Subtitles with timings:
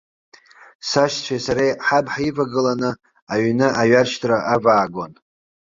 [0.87, 2.91] Сашьцәеи сареи ҳаб ҳивагыланы
[3.33, 5.11] аҩны аҩаршьҭра аваагон.